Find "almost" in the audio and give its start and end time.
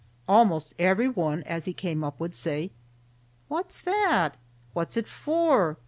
0.27-0.73